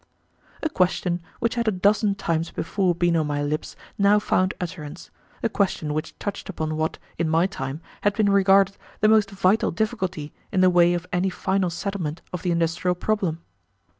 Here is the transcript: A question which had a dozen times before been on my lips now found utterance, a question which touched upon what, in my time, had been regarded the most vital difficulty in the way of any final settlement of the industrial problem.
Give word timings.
A 0.63 0.67
question 0.69 1.21
which 1.37 1.53
had 1.53 1.67
a 1.67 1.71
dozen 1.71 2.15
times 2.15 2.49
before 2.49 2.95
been 2.95 3.15
on 3.15 3.27
my 3.27 3.43
lips 3.43 3.75
now 3.99 4.17
found 4.17 4.55
utterance, 4.59 5.11
a 5.43 5.47
question 5.47 5.93
which 5.93 6.17
touched 6.17 6.49
upon 6.49 6.75
what, 6.75 6.97
in 7.19 7.29
my 7.29 7.45
time, 7.45 7.81
had 8.01 8.15
been 8.15 8.31
regarded 8.31 8.77
the 9.01 9.07
most 9.07 9.29
vital 9.29 9.69
difficulty 9.69 10.33
in 10.51 10.61
the 10.61 10.71
way 10.71 10.95
of 10.95 11.05
any 11.13 11.29
final 11.29 11.69
settlement 11.69 12.23
of 12.33 12.41
the 12.41 12.49
industrial 12.49 12.95
problem. 12.95 13.41